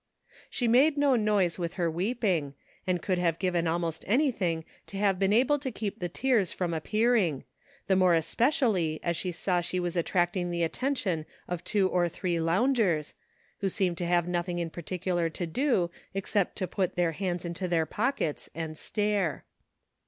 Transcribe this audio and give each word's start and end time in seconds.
She 0.49 0.67
made 0.67 0.97
no 0.97 1.15
noise 1.15 1.59
with 1.59 1.73
her 1.73 1.87
weeping, 1.87 2.55
and 2.87 2.99
would 3.05 3.19
have 3.19 3.37
given 3.37 3.67
almost 3.67 4.03
any 4.07 4.31
thing 4.31 4.65
to 4.87 4.97
have 4.97 5.19
been 5.19 5.31
able 5.31 5.59
to 5.59 5.69
keep 5.69 5.99
the 5.99 6.09
tears 6.09 6.51
from 6.51 6.73
appearing, 6.73 7.43
the 7.85 7.95
more 7.95 8.15
especially 8.15 8.99
as 9.03 9.15
she 9.15 9.31
saw 9.31 9.61
she 9.61 9.79
was 9.79 9.95
attracting 9.95 10.49
the 10.49 10.63
attention 10.63 11.27
of 11.47 11.63
two 11.63 11.87
or 11.87 12.09
three 12.09 12.39
loungers, 12.39 13.13
who 13.59 13.69
seemed 13.69 13.99
to 13.99 14.07
have 14.07 14.27
nothing 14.27 14.57
in 14.57 14.71
par 14.71 14.81
ticular 14.81 15.31
to 15.33 15.45
do 15.45 15.91
except 16.15 16.55
to 16.55 16.65
put 16.65 16.95
their 16.95 17.11
hands 17.11 17.45
into 17.45 17.67
their 17.67 17.85
pockets 17.85 18.49
and 18.55 18.79
stare. 18.79 19.45